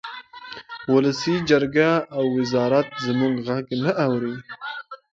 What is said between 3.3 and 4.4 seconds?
غږ نه اوري